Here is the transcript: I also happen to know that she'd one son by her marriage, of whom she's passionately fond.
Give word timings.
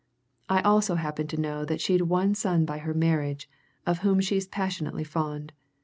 I 0.49 0.61
also 0.61 0.95
happen 0.95 1.27
to 1.27 1.39
know 1.39 1.63
that 1.63 1.79
she'd 1.79 2.01
one 2.01 2.33
son 2.33 2.65
by 2.65 2.79
her 2.79 2.93
marriage, 2.95 3.47
of 3.85 3.99
whom 3.99 4.19
she's 4.19 4.47
passionately 4.47 5.03
fond. 5.03 5.53